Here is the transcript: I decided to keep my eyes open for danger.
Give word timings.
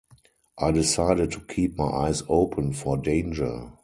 I 0.57 0.71
decided 0.71 1.31
to 1.33 1.41
keep 1.41 1.77
my 1.77 1.85
eyes 1.87 2.23
open 2.27 2.73
for 2.73 2.97
danger. 2.97 3.71